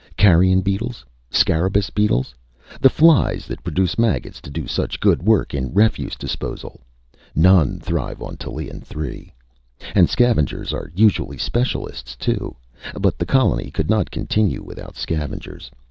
[0.17, 1.05] Carrion beetles...
[1.29, 2.33] Scarabeus beetles...
[2.79, 6.81] The flies that produce maggots to do such good work in refuse disposal....
[7.35, 9.31] None thrive on Tallien Three!
[9.93, 12.55] And scavengers are usually specialists, too.
[12.99, 15.69] But the colony could not continue without scavengers!